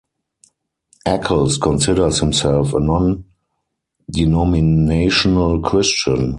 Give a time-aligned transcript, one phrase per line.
[1.07, 6.29] Ackles considers himself a non-denominational Christian.